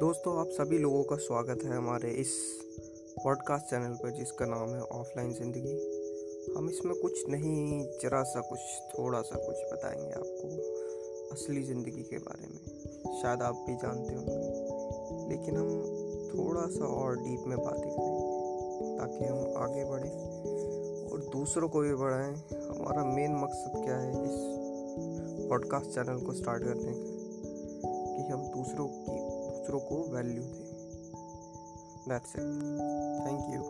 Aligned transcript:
दोस्तों, 0.00 0.40
आप 0.40 0.48
सभी 0.48 0.78
लोगों 0.78 1.04
का 1.04 1.16
स्वागत 1.16 1.58
है 1.64 1.76
हमारे 1.76 2.10
इस 2.10 2.28
पॉडकास्ट 3.24 3.66
चैनल 3.66 3.94
पर, 3.94 4.10
जिसका 4.10 4.46
नाम 4.46 4.68
है 4.70 4.80
ऑफलाइन 4.80 5.32
ज़िंदगी 5.32 5.74
हम 6.56 6.70
इसमें 6.70 6.94
कुछ 7.00 7.28
नहीं, 7.28 7.82
जरा 8.02 8.22
सा 8.22 8.40
कुछ, 8.40 8.58
थोड़ा 8.58 9.22
सा 9.22 9.36
कुछ 9.36 9.56
बताएँगे 9.56 10.10
आपको 10.10 10.48
असली 11.32 11.62
ज़िंदगी 11.62 12.02
के 12.02 12.18
बारे 12.18 12.46
में। 12.46 12.58
शायद 13.22 13.42
आप 13.42 13.54
भी 13.54 13.74
जानते 13.76 14.14
होंगे, 14.14 14.36
लेकिन 15.28 15.56
हम 15.56 15.68
थोड़ा 16.28 16.66
सा 16.66 16.84
और 16.84 17.16
डीप 17.16 17.40
में 17.46 17.58
बातें 17.58 17.90
करेंगे, 17.90 18.98
ताकि 18.98 19.24
हम 19.24 19.54
आगे 19.56 19.84
बढ़ें 19.84 20.12
और 21.10 21.20
दूसरों 21.20 21.68
को 21.68 21.80
भी 21.80 21.94
बढ़ाएँ। 21.94 22.34
हमारा 22.62 23.04
मेन 23.04 23.36
मकसद 23.36 23.84
क्या 23.84 23.96
है 23.96 24.24
इस 24.24 24.40
पॉडकास्ट 25.48 25.90
चैनल 25.90 26.20
को 26.20 26.32
स्टार्ट 26.32 26.64
करने 26.64 26.92
का? 26.92 27.20
कि 28.16 28.32
हम 28.32 28.42
दूसरों 28.42 28.86
की 28.88 29.29
दूसरों 29.70 29.80
को 29.88 29.96
वैल्यू 30.14 30.42
दें। 30.42 30.70
That's 32.08 32.30
it 32.36 32.42
thank 33.26 33.54
you 33.54 33.60